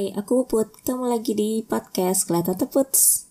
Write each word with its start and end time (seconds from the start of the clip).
Hai, 0.00 0.16
aku 0.16 0.48
Put. 0.48 0.80
Ketemu 0.80 1.12
lagi 1.12 1.36
di 1.36 1.60
podcast 1.60 2.24
Kelihatan 2.24 2.56
Teputs. 2.56 3.28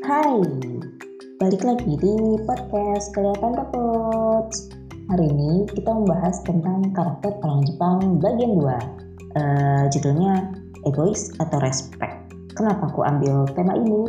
Hai, 0.00 0.40
balik 1.36 1.60
lagi 1.60 1.92
di 1.92 2.40
podcast 2.40 3.12
Kelihatan 3.12 3.52
Teputs. 3.60 4.72
Hari 5.12 5.28
ini 5.28 5.68
kita 5.76 5.92
membahas 5.92 6.40
tentang 6.48 6.80
karakter 6.96 7.36
orang 7.44 7.68
Jepang 7.68 8.16
bagian 8.24 8.56
2. 8.56 8.64
Uh, 9.36 9.84
judulnya 9.92 10.56
egois 10.88 11.36
atau 11.36 11.60
respect. 11.60 12.32
Kenapa 12.56 12.88
aku 12.88 13.04
ambil 13.04 13.44
tema 13.52 13.76
ini? 13.76 14.08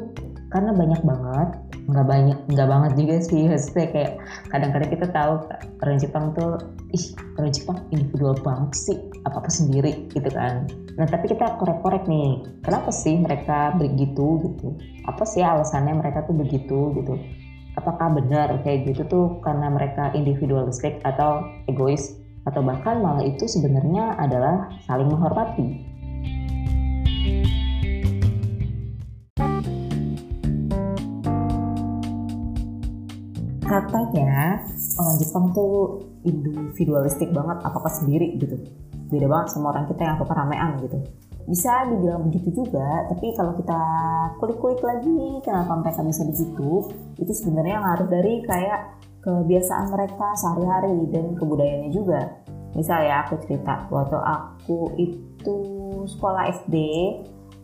Karena 0.49 0.73
banyak 0.73 1.01
banget 1.05 1.49
nggak 1.89 2.05
banyak 2.05 2.37
nggak 2.53 2.69
banget 2.69 2.91
juga 2.97 3.15
sih. 3.25 3.43
Maksudnya 3.49 3.87
kayak 3.89 4.11
kadang-kadang 4.53 4.89
kita 4.93 5.07
tahu 5.09 5.33
orang 5.81 5.97
Jepang 5.97 6.25
tuh 6.37 6.51
ih 6.93 7.05
orang 7.37 7.51
Jepang 7.53 7.77
individual 7.93 8.35
banget 8.41 8.71
sih 8.77 8.97
apa 9.25 9.41
apa 9.41 9.49
sendiri 9.49 10.09
gitu 10.09 10.29
kan. 10.29 10.65
Nah 10.97 11.07
tapi 11.09 11.29
kita 11.29 11.57
korek-korek 11.57 12.05
nih 12.05 12.41
kenapa 12.65 12.89
sih 12.93 13.17
mereka 13.17 13.73
begitu? 13.77 14.41
gitu. 14.45 14.73
Apa 15.09 15.23
sih 15.25 15.41
alasannya 15.41 15.97
mereka 15.97 16.25
tuh 16.25 16.37
begitu? 16.37 16.93
gitu. 16.97 17.13
Apakah 17.77 18.11
benar 18.11 18.59
kayak 18.65 18.89
gitu 18.91 19.01
tuh 19.07 19.25
karena 19.45 19.71
mereka 19.71 20.11
individualistik 20.13 20.99
atau 21.05 21.45
egois? 21.69 22.13
Atau 22.47 22.65
bahkan 22.65 23.03
malah 23.03 23.21
itu 23.21 23.45
sebenarnya 23.45 24.17
adalah 24.17 24.71
saling 24.87 25.05
menghormati 25.11 25.88
katanya 33.69 34.65
orang 34.97 35.15
Jepang 35.21 35.45
tuh 35.53 36.01
individualistik 36.25 37.29
banget 37.29 37.61
apa-apa 37.61 37.89
sendiri 37.93 38.35
gitu. 38.41 38.57
Beda 39.13 39.29
banget 39.29 39.53
sama 39.53 39.73
orang 39.73 39.85
kita 39.85 40.01
yang 40.01 40.17
suka 40.17 40.33
ramean 40.33 40.81
gitu. 40.81 40.97
Bisa 41.49 41.85
dibilang 41.89 42.29
begitu 42.29 42.65
juga 42.65 43.05
tapi 43.09 43.33
kalau 43.37 43.53
kita 43.57 43.81
kulik-kulik 44.41 44.81
lagi 44.81 45.41
kenapa 45.45 45.77
mereka 45.81 46.01
bisa 46.05 46.25
begitu 46.25 46.69
itu 47.17 47.31
sebenarnya 47.33 47.77
ngaruh 47.81 48.09
dari 48.09 48.33
kayak 48.45 49.01
kebiasaan 49.21 49.93
mereka 49.93 50.33
sehari-hari 50.37 51.09
dan 51.13 51.37
kebudayaannya 51.37 51.91
juga. 51.93 52.41
Misal 52.73 53.05
ya 53.05 53.25
aku 53.25 53.37
cerita 53.45 53.89
waktu 53.89 54.17
aku 54.17 54.93
itu 54.97 55.57
sekolah 56.05 56.53
SD 56.65 56.75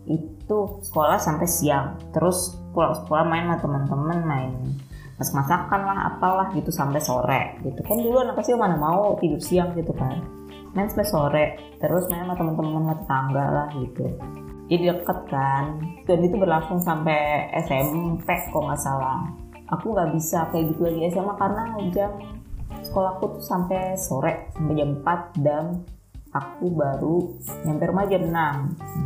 itu 0.05 0.57
sekolah 0.85 1.17
sampai 1.17 1.49
siang. 1.49 1.97
Terus 2.13 2.57
pulang 2.73 2.93
sekolah 2.93 3.25
main 3.25 3.49
sama 3.49 3.57
teman-teman 3.61 4.19
main 4.25 4.51
masak 5.15 5.35
masakan 5.35 5.81
lah 5.87 5.97
apalah 6.11 6.47
gitu 6.51 6.71
sampai 6.71 6.99
sore 6.99 7.41
gitu. 7.63 7.79
Kan 7.87 8.03
dulu 8.03 8.19
anak 8.19 8.43
kecil 8.43 8.59
mana 8.59 8.75
mau 8.75 9.15
tidur 9.19 9.39
siang 9.39 9.71
gitu 9.79 9.95
kan. 9.95 10.19
Main 10.75 10.91
sampai 10.91 11.07
sore 11.07 11.45
terus 11.79 12.03
main 12.11 12.27
sama 12.27 12.35
teman-teman 12.35 12.83
sama 12.83 12.95
tetangga 12.99 13.45
lah 13.47 13.67
gitu. 13.79 14.05
Jadi 14.67 14.83
deket 14.91 15.19
kan. 15.31 15.65
Dan 16.03 16.19
itu 16.19 16.35
berlangsung 16.35 16.83
sampai 16.83 17.47
SMP 17.63 18.27
kok 18.27 18.59
nggak 18.59 18.81
salah. 18.81 19.23
Aku 19.71 19.95
nggak 19.95 20.11
bisa 20.19 20.51
kayak 20.51 20.75
gitu 20.75 20.81
lagi 20.83 21.15
SMA 21.15 21.33
karena 21.39 21.63
jam 21.95 22.11
sekolahku 22.83 23.39
tuh 23.39 23.43
sampai 23.43 23.97
sore 23.97 24.51
sampai 24.53 24.75
jam 24.77 24.99
4 25.01 25.41
dan 25.41 25.65
aku 26.35 26.67
baru 26.75 27.15
nyampe 27.63 27.83
rumah 27.87 28.05
jam 28.11 28.23
6 28.27 28.35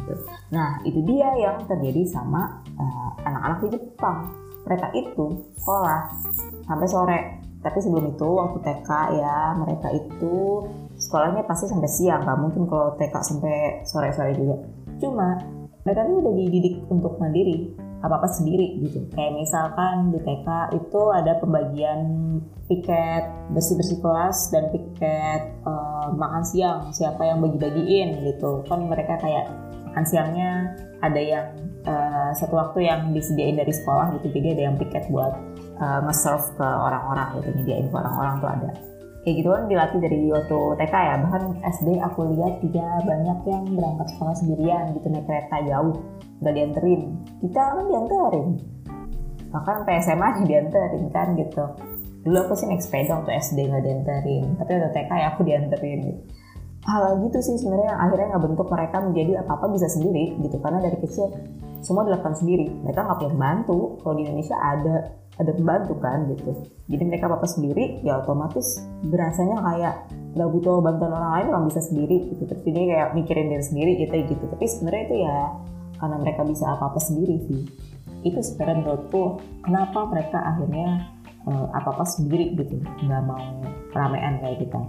gitu. 0.01 0.13
Nah 0.51 0.81
itu 0.83 0.99
dia 1.05 1.29
yang 1.37 1.63
terjadi 1.69 2.01
sama 2.09 2.65
uh, 2.75 3.09
anak-anak 3.23 3.57
di 3.61 3.67
Jepang 3.77 4.48
mereka 4.65 4.87
itu 4.95 5.25
sekolah 5.59 6.01
sampai 6.65 6.87
sore. 6.87 7.19
Tapi 7.59 7.77
sebelum 7.83 8.15
itu 8.15 8.29
waktu 8.39 8.59
TK 8.63 8.89
ya 9.19 9.51
mereka 9.59 9.91
itu 9.91 10.63
sekolahnya 10.95 11.43
pasti 11.43 11.67
sampai 11.67 11.89
siang. 11.91 12.23
Nggak 12.23 12.39
mungkin 12.39 12.63
kalau 12.67 12.95
TK 12.95 13.15
sampai 13.19 13.83
sore-sore 13.83 14.31
juga. 14.35 14.55
Cuma 14.99 15.35
mereka 15.83 16.07
tuh 16.07 16.15
udah 16.23 16.33
dididik 16.35 16.75
untuk 16.87 17.19
mandiri 17.19 17.75
apa-apa 17.99 18.31
sendiri 18.31 18.79
gitu. 18.79 19.03
Kayak 19.11 19.43
misalkan 19.43 20.15
di 20.15 20.19
TK 20.23 20.47
itu 20.71 21.01
ada 21.11 21.35
pembagian 21.43 21.99
piket 22.71 23.27
bersih-bersih 23.51 23.99
kelas 23.99 24.55
dan 24.55 24.71
piket 24.71 25.41
uh, 25.67 26.15
makan 26.15 26.43
siang. 26.47 26.95
Siapa 26.95 27.27
yang 27.27 27.43
bagi-bagiin 27.43 28.23
gitu. 28.23 28.63
Kan 28.71 28.87
mereka 28.87 29.19
kayak 29.19 29.51
makan 29.91 30.05
siangnya 30.07 30.51
ada 30.99 31.21
yang 31.21 31.45
uh, 31.87 32.31
satu 32.35 32.59
waktu 32.59 32.87
yang 32.87 33.11
disediain 33.15 33.55
dari 33.55 33.71
sekolah 33.71 34.19
gitu. 34.19 34.31
Jadi 34.35 34.47
ada 34.59 34.63
yang 34.71 34.75
piket 34.75 35.07
buat 35.07 35.33
uh, 35.79 35.99
nge-serve 36.07 36.47
ke 36.59 36.67
orang-orang 36.67 37.27
gitu 37.39 37.49
nyediain 37.55 37.87
ke 37.87 37.95
orang-orang 37.95 38.33
tuh 38.39 38.49
ada. 38.49 38.69
Kayak 39.19 39.35
gitu 39.43 39.49
kan 39.51 39.63
dilatih 39.67 39.99
dari 39.99 40.19
waktu 40.31 40.57
TK 40.79 40.95
ya. 40.95 41.15
Bahkan 41.19 41.43
SD 41.59 41.87
aku 41.99 42.19
lihat 42.35 42.53
juga 42.63 42.85
banyak 43.03 43.39
yang 43.47 43.63
berangkat 43.75 44.07
sekolah 44.15 44.35
sendirian 44.39 44.83
gitu 44.95 45.07
naik 45.11 45.25
kereta 45.27 45.57
jauh. 45.67 45.95
Nggak 46.39 46.53
dianterin. 46.55 47.01
Kita 47.43 47.61
kan 47.75 47.83
dianterin. 47.87 48.47
Bahkan 49.49 49.73
sampai 49.83 49.95
SMA 50.03 50.29
dianterin 50.49 51.05
kan 51.11 51.27
gitu. 51.35 51.63
Dulu 52.19 52.35
aku 52.47 52.53
sih 52.59 52.67
naik 52.67 52.83
sepeda 52.83 53.19
waktu 53.19 53.31
SD 53.39 53.71
nggak 53.71 53.83
dianterin. 53.83 54.55
Tapi 54.59 54.71
waktu 54.75 54.91
TK 54.91 55.11
ya 55.15 55.27
aku 55.35 55.41
dianterin 55.47 55.99
gitu 56.03 56.21
hal 56.85 57.19
gitu 57.25 57.37
sih 57.43 57.55
sebenarnya. 57.59 57.91
Yang 57.95 57.99
akhirnya 57.99 58.27
nggak 58.35 58.43
bentuk 58.47 58.67
mereka 58.71 58.97
menjadi 59.03 59.31
apa 59.43 59.51
apa 59.59 59.65
bisa 59.71 59.87
sendiri 59.91 60.25
gitu. 60.39 60.57
Karena 60.61 60.79
dari 60.79 60.97
kecil 61.01 61.25
semua 61.83 62.03
dilakukan 62.07 62.35
sendiri. 62.35 62.67
Mereka 62.85 62.99
nggak 63.03 63.17
perlu 63.19 63.33
bantu 63.35 63.79
kalau 64.03 64.13
di 64.19 64.23
Indonesia 64.27 64.55
ada 64.59 64.95
ada 65.39 65.51
pembantu 65.55 65.93
kan 66.03 66.27
gitu. 66.35 66.51
Jadi 66.91 67.03
mereka 67.07 67.31
apa 67.31 67.39
apa 67.39 67.47
sendiri 67.47 68.03
ya 68.03 68.19
otomatis 68.19 68.83
berasanya 69.07 69.57
kayak 69.63 69.95
nggak 70.35 70.49
butuh 70.51 70.83
bantuan 70.83 71.15
orang 71.15 71.31
lain 71.39 71.47
orang 71.55 71.65
bisa 71.71 71.81
sendiri 71.83 72.35
gitu. 72.35 72.43
Terus 72.43 72.61
jadi 72.67 72.79
kayak 72.91 73.09
mikirin 73.15 73.47
diri 73.47 73.63
sendiri 73.63 73.91
gitu 74.03 74.13
gitu. 74.35 74.43
Tapi 74.51 74.65
sebenarnya 74.67 75.03
itu 75.07 75.15
ya 75.23 75.37
karena 75.99 76.15
mereka 76.19 76.41
bisa 76.43 76.65
apa 76.75 76.91
apa 76.91 76.99
sendiri 76.99 77.35
sih. 77.47 77.61
Itu 78.27 78.39
sebenarnya 78.43 78.83
menurutku. 78.83 79.23
Kenapa 79.63 79.99
mereka 80.11 80.37
akhirnya 80.43 81.07
eh, 81.47 81.67
apa 81.71 81.89
apa 81.95 82.03
sendiri 82.03 82.55
gitu 82.59 82.75
nggak 83.07 83.23
mau 83.23 83.63
ramean 83.95 84.43
kayak 84.43 84.67
kita 84.67 84.79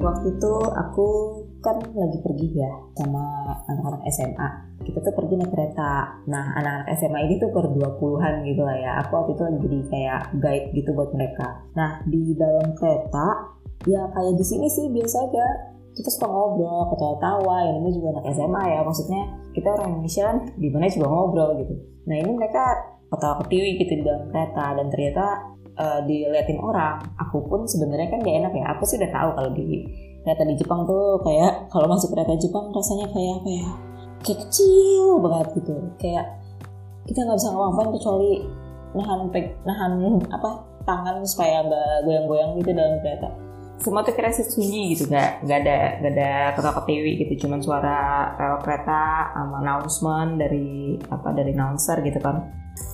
waktu 0.00 0.26
itu 0.34 0.52
aku 0.74 1.08
kan 1.60 1.76
lagi 1.76 2.18
pergi 2.24 2.48
ya 2.56 2.72
sama 2.96 3.52
anak-anak 3.68 4.02
SMA 4.08 4.70
kita 4.80 4.98
tuh 5.04 5.14
pergi 5.14 5.34
naik 5.36 5.52
kereta. 5.52 5.92
Nah 6.26 6.56
anak-anak 6.56 6.88
SMA 6.96 7.18
ini 7.28 7.34
tuh 7.36 7.52
per 7.52 7.68
20-an 7.68 8.34
gitu 8.48 8.62
lah 8.64 8.76
ya. 8.76 8.92
Aku 9.04 9.10
waktu 9.20 9.32
itu 9.36 9.44
jadi 9.68 9.78
kayak 9.92 10.20
guide 10.40 10.66
gitu 10.72 10.90
buat 10.96 11.12
mereka. 11.12 11.46
Nah 11.76 12.00
di 12.08 12.32
dalam 12.34 12.72
kereta 12.74 13.26
ya 13.84 14.02
kayak 14.12 14.34
di 14.36 14.44
sini 14.44 14.66
sih 14.72 14.88
biasa 14.88 15.16
aja. 15.30 15.46
Kita 15.90 16.08
suka 16.08 16.26
ngobrol 16.30 16.88
ketawa-tawa. 16.96 17.56
Yang 17.68 17.76
ini 17.84 17.90
juga 18.00 18.08
anak 18.16 18.24
SMA 18.32 18.62
ya. 18.72 18.80
Maksudnya 18.86 19.22
kita 19.52 19.68
orang 19.68 19.88
Indonesia 19.94 20.22
kan 20.32 20.36
di 20.56 20.68
mana 20.72 20.86
juga 20.88 21.06
ngobrol 21.12 21.50
gitu. 21.60 21.74
Nah 22.08 22.16
ini 22.16 22.30
mereka 22.32 22.64
ketawa 23.10 23.34
ketiwi 23.44 23.70
gitu 23.84 23.92
di 24.00 24.02
dalam 24.06 24.24
kereta. 24.32 24.64
Dan 24.80 24.86
ternyata 24.88 25.26
uh, 25.78 26.00
diliatin 26.06 26.58
orang 26.58 26.98
aku 27.20 27.44
pun 27.46 27.66
sebenarnya 27.68 28.08
kan 28.10 28.18
gak 28.22 28.36
enak 28.40 28.52
ya. 28.56 28.64
Aku 28.74 28.82
sih 28.88 28.96
udah 28.98 29.10
tahu 29.12 29.30
kalau 29.36 29.50
di 29.54 29.84
kereta 30.20 30.42
di 30.44 30.54
Jepang 30.58 30.84
tuh 30.84 31.20
kayak 31.24 31.70
kalau 31.72 31.86
masuk 31.88 32.12
kereta 32.12 32.36
Jepang 32.36 32.72
rasanya 32.74 33.06
kayak 33.12 33.34
apa 33.40 33.50
ya 33.50 33.68
kayak 34.20 34.38
kecil 34.46 35.04
banget 35.22 35.46
gitu. 35.60 35.74
Kayak 35.96 36.26
kita 37.08 37.18
nggak 37.24 37.38
bisa 37.40 37.50
ngomong 37.50 37.88
kecuali 37.96 38.30
nahan 38.90 39.20
nahan 39.64 39.92
apa 40.34 40.50
tangan 40.84 41.22
supaya 41.22 41.62
nggak 41.64 41.94
goyang-goyang 42.04 42.50
gitu 42.60 42.70
dalam 42.74 42.98
kereta. 43.00 43.28
Semua 43.80 44.04
tuh 44.04 44.12
kira 44.12 44.28
sunyi 44.28 44.92
gitu 44.92 45.08
gak, 45.08 45.40
gak 45.48 45.64
ada 45.64 46.04
gak 46.04 46.12
ada 46.12 46.30
kata 46.52 46.84
TV 46.84 47.16
gitu. 47.24 47.48
Cuman 47.48 47.64
suara 47.64 48.28
rel 48.36 48.60
kereta 48.60 49.32
sama 49.32 49.64
announcement 49.64 50.36
dari 50.36 51.00
apa 51.08 51.32
dari 51.32 51.56
announcer 51.56 52.04
gitu 52.04 52.20
kan. 52.20 52.44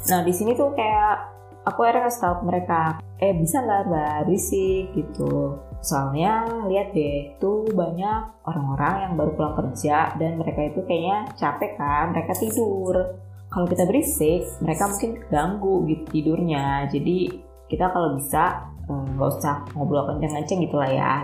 Nah 0.07 0.23
di 0.23 0.31
sini 0.31 0.55
tuh 0.55 0.71
kayak 0.79 1.36
aku 1.67 1.79
akhirnya 1.83 2.07
kasih 2.07 2.23
tahu 2.23 2.35
mereka 2.47 2.81
eh 3.19 3.35
bisa 3.35 3.61
nggak 3.61 3.83
nggak 3.91 4.17
berisik 4.31 4.85
gitu. 4.95 5.59
Soalnya 5.83 6.47
lihat 6.71 6.95
deh 6.95 7.37
tuh 7.43 7.67
banyak 7.75 8.47
orang-orang 8.47 8.95
yang 9.03 9.13
baru 9.19 9.31
pulang 9.35 9.55
kerja 9.59 10.15
dan 10.17 10.39
mereka 10.39 10.61
itu 10.71 10.81
kayaknya 10.87 11.29
capek 11.35 11.77
kan 11.77 12.15
mereka 12.15 12.33
tidur. 12.39 13.19
Kalau 13.51 13.67
kita 13.67 13.85
berisik 13.85 14.47
mereka 14.63 14.89
mungkin 14.89 15.11
ganggu 15.29 15.75
gitu 15.91 16.05
tidurnya. 16.15 16.87
Jadi 16.89 17.45
kita 17.67 17.91
kalau 17.91 18.15
bisa 18.15 18.73
Eh, 18.87 18.95
nggak 19.19 19.31
usah 19.43 19.67
ngobrol 19.75 20.07
kenceng-kenceng 20.07 20.63
gitu 20.63 20.79
lah 20.79 20.91
ya. 20.91 21.15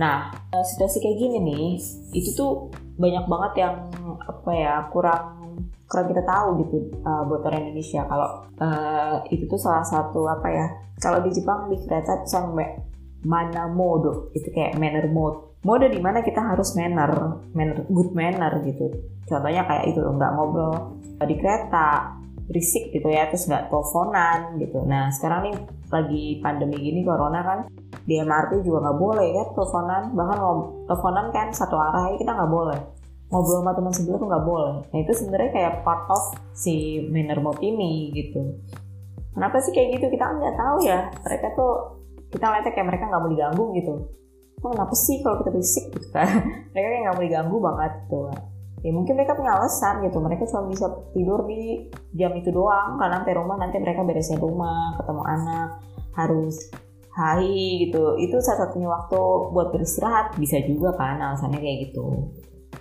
Nah 0.00 0.32
eh, 0.48 0.64
situasi 0.64 1.04
kayak 1.04 1.20
gini 1.20 1.38
nih 1.44 1.68
itu 2.16 2.32
tuh 2.32 2.72
banyak 2.96 3.28
banget 3.28 3.68
yang 3.68 3.76
apa 4.24 4.50
ya 4.56 4.74
kurang 4.88 5.41
kurang 5.92 6.08
kita 6.08 6.24
tahu 6.24 6.48
gitu 6.64 6.76
uh, 7.04 7.28
orang 7.28 7.68
Indonesia 7.68 8.00
kalau 8.08 8.48
uh, 8.56 9.20
itu 9.28 9.44
tuh 9.44 9.60
salah 9.60 9.84
satu 9.84 10.24
apa 10.24 10.48
ya 10.48 10.66
kalau 10.96 11.20
di 11.20 11.36
Jepang 11.36 11.68
di 11.68 11.76
kereta 11.84 12.24
sampai 12.24 12.80
mana 13.28 13.68
mode 13.68 14.32
itu 14.32 14.48
kayak 14.48 14.80
manner 14.80 15.04
mode 15.12 15.52
mode 15.62 15.86
di 15.88 16.00
mana 16.02 16.20
kita 16.26 16.42
harus 16.42 16.74
manner, 16.74 17.38
manner 17.54 17.86
good 17.86 18.10
manner 18.12 18.50
gitu. 18.66 18.90
Contohnya 19.26 19.62
kayak 19.62 19.94
itu 19.94 20.02
loh, 20.02 20.18
nggak 20.18 20.32
ngobrol 20.34 20.98
di 21.22 21.38
kereta, 21.38 22.18
berisik 22.50 22.90
gitu 22.90 23.06
ya, 23.06 23.30
terus 23.30 23.46
nggak 23.46 23.70
teleponan 23.70 24.58
gitu. 24.58 24.82
Nah 24.82 25.08
sekarang 25.14 25.40
nih 25.50 25.56
lagi 25.92 26.24
pandemi 26.42 26.76
gini 26.82 27.00
corona 27.06 27.40
kan 27.46 27.58
di 28.02 28.18
MRT 28.18 28.66
juga 28.66 28.90
nggak 28.90 28.98
boleh 28.98 29.28
ya 29.30 29.44
teleponan, 29.54 30.02
bahkan 30.18 30.38
teleponan 30.90 31.26
kan 31.30 31.48
satu 31.54 31.76
arah 31.78 32.10
kita 32.18 32.32
nggak 32.34 32.52
boleh. 32.52 32.80
Ngobrol 33.32 33.64
sama 33.64 33.72
teman 33.72 33.92
sebelah 33.96 34.18
tuh 34.20 34.28
nggak 34.28 34.44
boleh. 34.44 34.74
Nah 34.92 34.98
itu 35.00 35.12
sebenarnya 35.16 35.50
kayak 35.56 35.74
part 35.88 36.04
of 36.12 36.36
si 36.52 37.00
manner 37.08 37.40
mode 37.40 37.64
ini 37.64 38.12
gitu. 38.12 38.60
Kenapa 39.32 39.56
sih 39.64 39.72
kayak 39.72 39.96
gitu? 39.96 40.12
Kita 40.12 40.36
nggak 40.36 40.54
tahu 40.60 40.76
ya. 40.84 41.08
Mereka 41.24 41.56
tuh 41.56 42.02
kita 42.32 42.48
lihatnya 42.48 42.72
kayak 42.72 42.88
mereka 42.88 43.04
nggak 43.12 43.22
mau 43.22 43.30
diganggu 43.30 43.64
gitu 43.76 43.94
oh, 44.64 44.70
kenapa 44.72 44.94
sih 44.96 45.20
kalau 45.20 45.36
kita 45.44 45.50
berisik 45.52 45.84
gitu 45.92 46.08
kan 46.10 46.28
mereka 46.72 46.86
kayak 46.88 47.02
nggak 47.04 47.14
mau 47.14 47.24
diganggu 47.24 47.56
banget 47.60 47.92
gitu 48.08 48.20
ya 48.82 48.90
mungkin 48.90 49.14
mereka 49.14 49.38
punya 49.38 49.52
alasan 49.54 49.94
gitu 50.02 50.18
mereka 50.18 50.42
cuma 50.50 50.66
bisa 50.66 50.86
tidur 51.14 51.46
di 51.46 51.86
jam 52.18 52.34
itu 52.34 52.50
doang 52.50 52.98
karena 52.98 53.22
sampai 53.22 53.36
rumah 53.38 53.56
nanti 53.60 53.76
mereka 53.78 54.02
beresin 54.02 54.42
rumah 54.42 54.98
ketemu 54.98 55.22
anak 55.22 55.68
harus 56.18 56.56
hai 57.12 57.86
gitu 57.86 58.16
itu 58.18 58.36
salah 58.42 58.66
satunya 58.66 58.88
waktu 58.90 59.20
buat 59.54 59.70
beristirahat 59.70 60.34
bisa 60.40 60.58
juga 60.64 60.96
kan 60.98 61.20
alasannya 61.20 61.60
kayak 61.62 61.92
gitu 61.92 62.32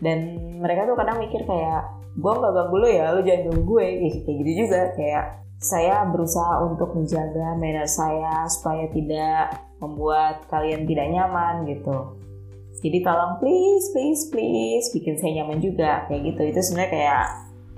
dan 0.01 0.37
mereka 0.59 0.89
tuh 0.89 0.97
kadang 0.97 1.21
mikir 1.21 1.45
kayak 1.45 1.87
gue 2.11 2.33
nggak 2.33 2.51
ganggu 2.51 2.75
lo 2.75 2.89
ya 2.91 3.15
lo 3.15 3.21
jangan 3.23 3.41
ganggu 3.47 3.63
gue 3.63 3.85
kayak 4.25 4.37
gitu 4.43 4.51
juga 4.67 4.79
kayak 4.99 5.23
saya 5.61 6.03
berusaha 6.09 6.65
untuk 6.65 6.97
menjaga 6.97 7.53
manner 7.55 7.85
saya 7.85 8.49
supaya 8.49 8.89
tidak 8.89 9.61
membuat 9.77 10.49
kalian 10.49 10.89
tidak 10.89 11.07
nyaman 11.13 11.69
gitu. 11.69 12.17
Jadi 12.81 13.05
tolong 13.05 13.37
please, 13.37 13.93
please, 13.93 14.25
please 14.33 14.89
bikin 14.89 15.21
saya 15.21 15.41
nyaman 15.41 15.61
juga 15.61 16.09
kayak 16.09 16.33
gitu. 16.33 16.41
Itu 16.49 16.59
sebenarnya 16.65 16.91
kayak 16.97 17.25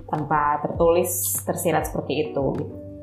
tanpa 0.08 0.64
tertulis 0.64 1.36
tersirat 1.44 1.92
seperti 1.92 2.32
itu. 2.32 2.46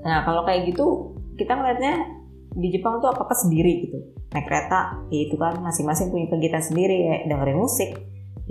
Nah 0.02 0.26
kalau 0.26 0.42
kayak 0.50 0.74
gitu 0.74 1.14
kita 1.38 1.54
ngeliatnya 1.54 2.22
di 2.58 2.68
Jepang 2.74 2.98
tuh 3.06 3.14
apa-apa 3.14 3.38
sendiri 3.38 3.86
gitu. 3.86 4.02
Naik 4.34 4.50
kereta, 4.50 4.98
ya 5.14 5.20
itu 5.30 5.36
kan 5.38 5.62
masing-masing 5.62 6.10
punya 6.10 6.26
kegiatan 6.32 6.64
sendiri 6.64 6.98
ya 7.06 7.16
dengerin 7.28 7.60
musik, 7.60 8.00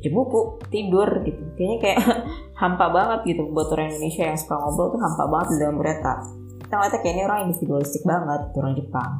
baca 0.00 0.10
buku, 0.16 0.40
tidur 0.72 1.08
gitu. 1.28 1.42
Kayaknya 1.60 1.78
kayak 1.84 2.00
hampa 2.60 2.86
banget 2.88 3.20
gitu 3.36 3.52
buat 3.52 3.68
orang 3.76 3.92
Indonesia 3.92 4.24
yang 4.32 4.38
suka 4.40 4.56
ngobrol 4.56 4.96
tuh 4.96 5.00
hampa 5.04 5.24
banget 5.28 5.48
di 5.52 5.56
dalam 5.60 5.76
kereta. 5.76 6.12
Kita 6.64 6.74
ngeliatnya 6.74 7.00
kayaknya 7.04 7.24
orang 7.28 7.40
individualistik 7.44 8.02
banget, 8.08 8.40
orang 8.56 8.72
Jepang. 8.72 9.12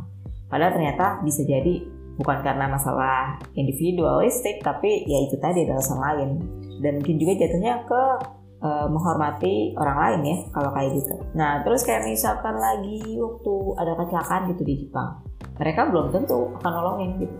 Padahal 0.49 0.73
ternyata 0.73 1.07
bisa 1.21 1.43
jadi 1.45 1.75
bukan 2.17 2.39
karena 2.41 2.67
masalah 2.73 3.37
individualistik, 3.53 4.65
tapi 4.65 5.05
ya 5.05 5.19
itu 5.29 5.37
tadi 5.37 5.69
ada 5.69 5.77
alasan 5.77 6.01
lain. 6.01 6.31
Dan 6.81 7.05
mungkin 7.05 7.21
juga 7.21 7.33
jatuhnya 7.37 7.85
ke 7.85 8.03
uh, 8.65 8.87
menghormati 8.89 9.77
orang 9.77 9.97
lain 10.01 10.21
ya 10.25 10.37
kalau 10.53 10.71
kayak 10.73 10.91
gitu. 10.97 11.15
Nah 11.37 11.61
terus 11.65 11.85
kayak 11.85 12.09
misalkan 12.09 12.57
lagi 12.57 13.17
waktu 13.21 13.55
ada 13.77 13.93
kecelakaan 14.01 14.43
gitu 14.57 14.63
di 14.65 14.75
Jepang, 14.87 15.21
mereka 15.61 15.89
belum 15.89 16.07
tentu 16.13 16.57
akan 16.61 16.73
nolongin 16.73 17.11
gitu. 17.21 17.37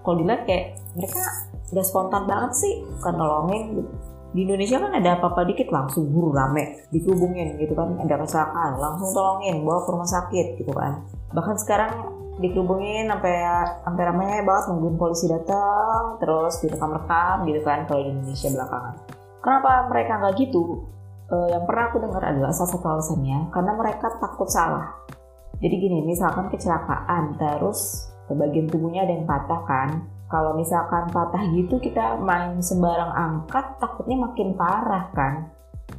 Kalau 0.00 0.16
dilihat 0.24 0.42
kayak 0.48 0.80
mereka 0.96 1.22
udah 1.68 1.84
spontan 1.84 2.24
banget 2.24 2.52
sih 2.56 2.74
kan 3.04 3.16
nolongin 3.16 3.76
gitu 3.76 3.92
di 4.36 4.44
Indonesia 4.44 4.76
kan 4.76 4.92
ada 4.92 5.16
apa-apa 5.16 5.48
dikit 5.48 5.72
langsung 5.72 6.12
buru 6.12 6.36
rame 6.36 6.84
dihubungin 6.92 7.56
gitu 7.56 7.72
kan. 7.72 7.96
Ada 7.96 8.20
kecelakaan 8.20 8.76
langsung 8.76 9.08
tolongin 9.16 9.64
bawa 9.64 9.88
ke 9.88 9.90
rumah 9.90 10.08
sakit 10.08 10.46
gitu 10.60 10.72
kan. 10.76 11.00
Bahkan 11.32 11.56
sekarang 11.64 11.92
dikerubungin 12.38 13.08
sampai 13.08 13.34
sampai 13.82 14.02
ramai 14.04 14.44
banget 14.44 14.64
nungguin 14.70 14.96
polisi 15.00 15.26
datang 15.26 16.20
terus 16.22 16.60
direkam-rekam 16.62 17.48
gitu 17.48 17.60
kan 17.64 17.88
kalau 17.88 18.04
di 18.04 18.10
Indonesia 18.12 18.48
belakangan. 18.52 18.94
Kenapa 19.40 19.70
mereka 19.88 20.12
nggak 20.20 20.34
gitu? 20.36 20.62
Uh, 21.28 21.48
yang 21.52 21.64
pernah 21.68 21.92
aku 21.92 22.00
dengar 22.00 22.24
adalah 22.24 22.52
salah 22.56 22.72
satu 22.72 22.86
alasannya 22.88 23.52
karena 23.52 23.72
mereka 23.76 24.12
takut 24.20 24.48
salah. 24.48 24.92
Jadi 25.58 25.74
gini 25.76 26.04
misalkan 26.04 26.52
kecelakaan 26.52 27.36
terus 27.40 28.12
bagian 28.28 28.68
tubuhnya 28.68 29.08
ada 29.08 29.12
yang 29.16 29.24
patah 29.24 29.60
kan 29.64 29.88
kalau 30.28 30.52
misalkan 30.54 31.08
patah 31.08 31.40
gitu 31.56 31.80
kita 31.80 32.20
main 32.20 32.60
sembarang 32.60 33.12
angkat 33.16 33.80
takutnya 33.80 34.16
makin 34.20 34.52
parah 34.52 35.08
kan 35.16 35.48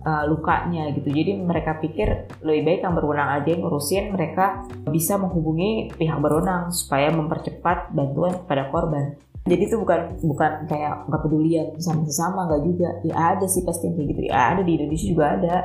uh, 0.06 0.24
lukanya 0.30 0.94
gitu. 0.94 1.10
Jadi 1.10 1.42
mereka 1.42 1.81
pikir 1.81 2.30
lebih 2.46 2.62
baik 2.66 2.81
yang 2.86 2.94
berwenang 2.96 3.30
aja 3.42 3.50
yang 3.50 3.62
ngurusin 3.66 4.14
mereka 4.14 4.64
bisa 4.88 5.18
menghubungi 5.18 5.92
pihak 5.98 6.18
berwenang 6.22 6.70
supaya 6.70 7.10
mempercepat 7.10 7.92
bantuan 7.92 8.38
kepada 8.46 8.70
korban. 8.70 9.18
Jadi 9.50 9.66
itu 9.66 9.81
bukan 9.81 10.22
bukan 10.22 10.52
kayak 10.70 11.10
nggak 11.10 11.22
pedulian 11.26 11.68
sama 11.81 12.06
sesama 12.06 12.46
nggak 12.46 12.62
juga. 12.64 12.90
Ya 13.02 13.16
ada 13.34 13.46
sih 13.50 13.66
pasti 13.66 13.90
yang 13.90 13.96
kayak 13.98 14.08
gitu. 14.14 14.22
Ya 14.30 14.38
ada 14.54 14.62
di 14.62 14.72
Indonesia 14.78 15.08
juga 15.10 15.26
ada. 15.34 15.56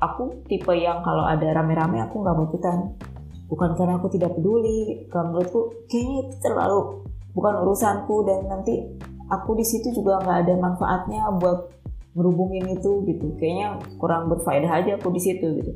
Aku 0.00 0.44
tipe 0.48 0.72
yang 0.76 1.04
kalau 1.04 1.24
ada 1.24 1.44
rame-rame 1.44 2.04
aku 2.04 2.20
nggak 2.20 2.36
mau 2.36 2.46
ikutan. 2.48 2.78
Bukan 3.48 3.74
karena 3.74 3.98
aku 3.98 4.12
tidak 4.12 4.36
peduli 4.36 5.08
kalau 5.10 5.34
menurutku 5.34 5.60
kayaknya 5.90 6.16
itu 6.28 6.34
terlalu 6.38 7.09
bukan 7.34 7.54
urusanku 7.62 8.26
dan 8.26 8.46
nanti 8.50 8.86
aku 9.30 9.54
di 9.54 9.64
situ 9.64 9.94
juga 9.94 10.18
nggak 10.20 10.38
ada 10.46 10.54
manfaatnya 10.58 11.30
buat 11.38 11.70
merubungin 12.14 12.66
itu 12.74 13.06
gitu. 13.06 13.38
Kayaknya 13.38 13.78
kurang 13.96 14.26
berfaedah 14.26 14.70
aja 14.82 14.98
aku 14.98 15.14
di 15.14 15.20
situ 15.22 15.46
gitu. 15.62 15.72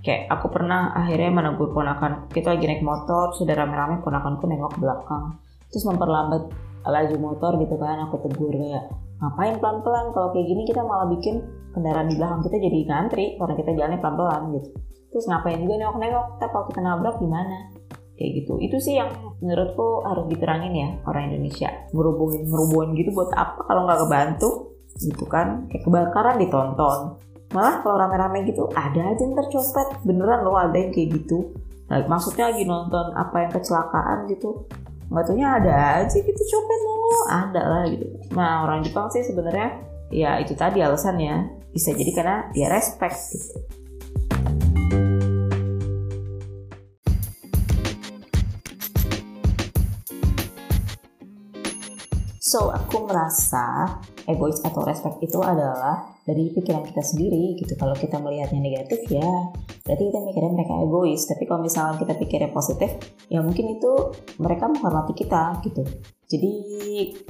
Kayak 0.00 0.32
aku 0.32 0.48
pernah 0.48 0.96
akhirnya 0.96 1.32
menegur 1.32 1.72
ponakan 1.76 2.28
kita 2.32 2.56
lagi 2.56 2.64
naik 2.68 2.84
motor 2.84 3.36
sudah 3.36 3.52
rame-rame 3.52 4.00
ponakanku 4.00 4.44
nengok 4.48 4.76
belakang. 4.80 5.40
Terus 5.72 5.84
memperlambat 5.88 6.42
laju 6.80 7.16
motor 7.20 7.60
gitu 7.60 7.76
kan 7.76 8.08
aku 8.08 8.24
tegur 8.24 8.52
kayak 8.52 8.88
ngapain 9.20 9.56
pelan-pelan? 9.60 10.06
Kalau 10.16 10.28
kayak 10.32 10.46
gini 10.48 10.62
kita 10.64 10.80
malah 10.84 11.08
bikin 11.08 11.44
kendaraan 11.76 12.08
di 12.08 12.16
belakang 12.16 12.40
kita 12.44 12.56
jadi 12.56 12.78
ngantri 12.88 13.26
karena 13.36 13.54
kita 13.56 13.70
jalannya 13.76 13.98
pelan-pelan 14.00 14.42
gitu. 14.56 14.68
Terus 15.10 15.24
ngapain 15.26 15.58
juga 15.60 15.74
nengok-nengok? 15.80 16.26
Kita 16.36 16.46
kalau 16.48 16.64
kita 16.70 16.80
nabrak 16.80 17.16
gimana 17.18 17.56
kayak 18.20 18.44
gitu. 18.44 18.52
Itu 18.60 18.76
sih 18.76 19.00
yang 19.00 19.08
menurutku 19.40 20.04
harus 20.04 20.28
diterangin 20.28 20.76
ya 20.76 20.88
orang 21.08 21.32
Indonesia. 21.32 21.72
Ngerubungin 21.96 22.44
ngerubungin 22.44 22.92
gitu 23.00 23.16
buat 23.16 23.32
apa 23.32 23.64
kalau 23.64 23.88
nggak 23.88 24.04
kebantu 24.04 24.76
gitu 25.00 25.24
kan? 25.24 25.64
Kayak 25.72 25.88
kebakaran 25.88 26.36
ditonton. 26.36 27.16
Malah 27.56 27.80
kalau 27.80 27.96
rame-rame 27.96 28.44
gitu 28.44 28.68
ada 28.76 29.16
aja 29.16 29.22
yang 29.24 29.32
tercopet 29.32 30.04
beneran 30.04 30.44
loh 30.44 30.60
ada 30.60 30.76
yang 30.76 30.92
kayak 30.92 31.16
gitu. 31.16 31.56
Nah, 31.90 32.06
maksudnya 32.06 32.52
lagi 32.52 32.62
nonton 32.68 33.10
apa 33.16 33.48
yang 33.48 33.50
kecelakaan 33.50 34.28
gitu. 34.28 34.68
Nggak 35.10 35.34
ada 35.34 36.04
aja 36.04 36.16
gitu 36.20 36.42
copet 36.44 36.80
loh. 36.84 37.24
Ada 37.26 37.62
lah 37.64 37.82
gitu. 37.88 38.06
Nah 38.36 38.68
orang 38.68 38.84
Jepang 38.84 39.10
sih 39.10 39.24
sebenarnya 39.24 39.80
ya 40.12 40.38
itu 40.38 40.52
tadi 40.54 40.84
alasannya. 40.84 41.58
Bisa 41.70 41.94
jadi 41.94 42.10
karena 42.14 42.36
dia 42.50 42.66
respect 42.66 43.14
gitu 43.30 43.79
So, 52.50 52.66
aku 52.74 53.06
merasa 53.06 53.94
egois 54.26 54.58
atau 54.66 54.82
respect 54.82 55.22
itu 55.22 55.38
adalah 55.38 56.18
dari 56.26 56.50
pikiran 56.50 56.82
kita 56.82 56.98
sendiri 56.98 57.54
gitu. 57.54 57.78
Kalau 57.78 57.94
kita 57.94 58.18
melihatnya 58.18 58.58
negatif 58.58 59.06
ya, 59.06 59.54
berarti 59.86 60.02
kita 60.10 60.18
mikirnya 60.18 60.50
mereka 60.58 60.74
egois. 60.82 61.30
Tapi 61.30 61.46
kalau 61.46 61.62
misalnya 61.62 62.02
kita 62.02 62.18
pikirnya 62.18 62.50
positif, 62.50 62.90
ya 63.30 63.38
mungkin 63.38 63.78
itu 63.78 63.92
mereka 64.42 64.66
menghormati 64.66 65.14
kita 65.14 65.62
gitu. 65.62 65.86
Jadi 66.26 66.52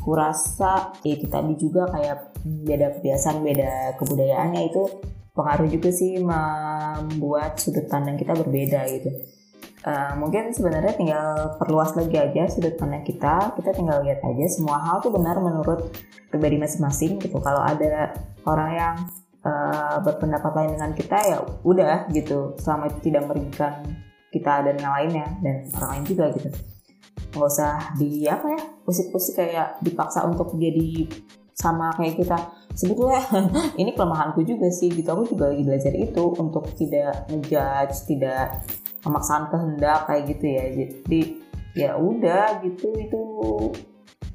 kurasa 0.01 0.89
ya 1.05 1.13
itu 1.13 1.29
tadi 1.29 1.53
juga 1.61 1.85
kayak 1.93 2.41
beda 2.41 2.89
kebiasaan, 2.97 3.45
beda 3.45 4.01
kebudayaannya 4.01 4.73
itu 4.73 4.89
pengaruh 5.37 5.69
juga 5.69 5.93
sih 5.93 6.17
membuat 6.17 7.61
sudut 7.61 7.85
pandang 7.93 8.17
kita 8.17 8.33
berbeda 8.33 8.89
gitu 8.89 9.13
Uh, 9.81 10.13
mungkin 10.21 10.53
sebenarnya 10.53 10.93
tinggal 10.93 11.57
perluas 11.57 11.97
lagi 11.97 12.13
aja 12.21 12.45
sudut 12.53 12.77
pandang 12.77 13.01
kita. 13.01 13.57
Kita 13.57 13.73
tinggal 13.73 14.05
lihat 14.05 14.21
aja 14.21 14.45
semua 14.53 14.77
hal 14.77 15.01
tuh 15.01 15.09
benar 15.09 15.41
menurut 15.41 15.89
pribadi 16.29 16.61
masing-masing 16.61 17.17
gitu. 17.17 17.41
Kalau 17.41 17.65
ada 17.65 18.13
orang 18.45 18.71
yang 18.77 18.95
uh, 19.41 19.97
berpendapat 20.05 20.53
lain 20.53 20.71
dengan 20.77 20.93
kita 20.93 21.17
ya 21.25 21.39
udah 21.65 22.13
gitu. 22.13 22.61
Selama 22.61 22.93
itu 22.93 23.09
tidak 23.09 23.25
merugikan 23.25 23.81
kita 24.29 24.69
dan 24.69 24.77
yang 24.77 24.93
lainnya 24.93 25.27
dan 25.41 25.57
orang 25.81 25.91
lain 25.97 26.05
juga 26.05 26.25
gitu. 26.37 26.49
Nggak 27.31 27.49
usah 27.49 27.75
di 27.97 28.29
apa 28.29 28.47
ya 28.53 28.61
pusing-pusing 28.85 29.37
kayak 29.39 29.81
dipaksa 29.81 30.29
untuk 30.29 30.61
jadi 30.61 31.09
sama 31.57 31.89
kayak 31.97 32.21
kita. 32.21 32.37
Sebetulnya 32.77 33.25
ini 33.81 33.97
kelemahanku 33.97 34.45
juga 34.45 34.69
sih 34.69 34.93
gitu. 34.93 35.09
Aku 35.09 35.25
juga 35.25 35.49
lagi 35.49 35.65
belajar 35.65 35.93
itu 35.97 36.25
untuk 36.37 36.69
tidak 36.77 37.33
ngejudge 37.33 37.97
tidak 38.05 38.61
pemaksaan 39.01 39.49
kehendak 39.53 40.07
kayak 40.09 40.25
gitu 40.37 40.47
ya. 40.47 40.65
Jadi 40.73 41.21
ya 41.77 41.91
udah 41.97 42.61
gitu 42.65 42.89
itu. 42.97 43.23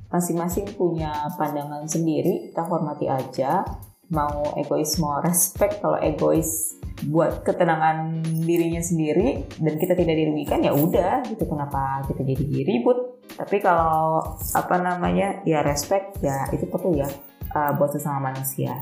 Masing-masing 0.06 0.72
punya 0.80 1.12
pandangan 1.36 1.84
sendiri 1.90 2.52
kita 2.52 2.64
hormati 2.64 3.10
aja. 3.10 3.66
Mau 4.14 4.54
egois 4.56 4.96
mau 5.02 5.20
respect. 5.20 5.82
Kalau 5.82 5.98
egois 6.00 6.78
buat 7.04 7.44
ketenangan 7.44 8.24
dirinya 8.24 8.80
sendiri 8.80 9.44
dan 9.60 9.76
kita 9.76 10.00
tidak 10.00 10.16
dirugikan 10.16 10.64
ya 10.64 10.72
udah 10.72 11.26
gitu. 11.28 11.44
Kenapa 11.44 12.06
kita 12.08 12.24
jadi 12.24 12.64
ribut? 12.64 13.20
Tapi 13.36 13.60
kalau 13.60 14.40
apa 14.56 14.76
namanya 14.80 15.44
ya 15.44 15.60
respect 15.60 16.24
ya 16.24 16.48
itu 16.56 16.64
perlu 16.72 16.96
ya 16.96 17.10
uh, 17.52 17.72
buat 17.76 17.92
sesama 17.92 18.32
manusia. 18.32 18.80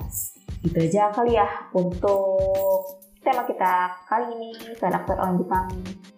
Itu 0.61 0.77
aja 0.77 1.09
kali 1.09 1.35
ya 1.35 1.47
untuk 1.73 3.02
tema 3.23 3.47
kita 3.47 4.03
kali 4.11 4.27
ini 4.35 4.51
karakter 4.75 5.15
orang 5.15 5.39
Jepang 5.39 5.67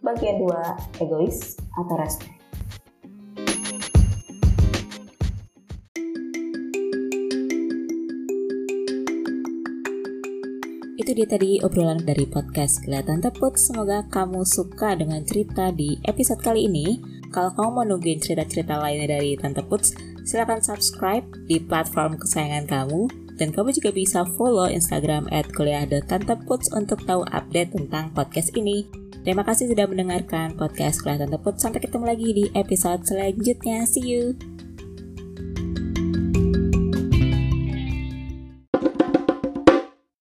bagian 0.01 0.41
2 0.41 1.05
egois 1.05 1.53
atau 1.77 1.95
respect 2.01 2.33
Itu 10.95 11.13
dia 11.13 11.29
tadi 11.29 11.61
obrolan 11.61 12.01
dari 12.01 12.25
podcast 12.25 12.81
Kelihatan 12.81 13.21
Teput. 13.21 13.61
Semoga 13.61 14.09
kamu 14.09 14.41
suka 14.41 14.97
dengan 14.97 15.21
cerita 15.21 15.69
di 15.69 16.01
episode 16.01 16.41
kali 16.41 16.65
ini. 16.65 16.97
Kalau 17.29 17.53
kamu 17.53 17.69
mau 17.69 17.85
nungguin 17.85 18.17
cerita-cerita 18.17 18.81
lainnya 18.81 19.13
dari 19.13 19.37
Tante 19.37 19.61
Puts, 19.61 19.93
silahkan 20.25 20.65
subscribe 20.65 21.29
di 21.45 21.61
platform 21.61 22.17
kesayangan 22.17 22.65
kamu. 22.65 23.24
Dan 23.35 23.51
kamu 23.51 23.75
juga 23.75 23.91
bisa 23.91 24.23
follow 24.39 24.67
Instagram 24.71 25.27
at 25.31 25.47
kuliah.tanteputs 25.51 26.71
untuk 26.71 27.03
tahu 27.03 27.27
update 27.29 27.75
tentang 27.75 28.15
podcast 28.15 28.55
ini. 28.55 28.87
Terima 29.25 29.41
kasih 29.41 29.73
sudah 29.73 29.89
mendengarkan 29.89 30.53
podcast 30.53 31.01
Kelihatan 31.01 31.33
Teput. 31.33 31.57
Sampai 31.57 31.81
ketemu 31.81 32.05
lagi 32.05 32.29
di 32.31 32.45
episode 32.53 33.03
selanjutnya. 33.03 33.83
See 33.89 34.05
you! 34.05 34.54